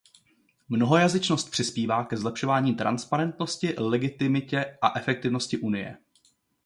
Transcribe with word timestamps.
Mnohojazyčnost 0.69 1.51
přispívá 1.51 2.03
ke 2.05 2.17
zlepšování 2.17 2.75
transparentnosti, 2.75 3.75
legitimitě 3.77 4.77
a 4.81 4.99
efektivnosti 4.99 5.57
Unie. 5.57 5.97